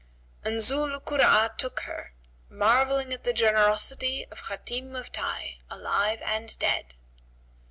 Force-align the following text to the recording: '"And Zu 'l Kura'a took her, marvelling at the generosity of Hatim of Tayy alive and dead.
'"And 0.43 0.59
Zu 0.63 0.83
'l 0.83 0.99
Kura'a 0.99 1.55
took 1.59 1.81
her, 1.81 2.15
marvelling 2.49 3.13
at 3.13 3.23
the 3.23 3.33
generosity 3.33 4.25
of 4.31 4.39
Hatim 4.47 4.95
of 4.95 5.11
Tayy 5.11 5.57
alive 5.69 6.23
and 6.23 6.57
dead. 6.57 6.95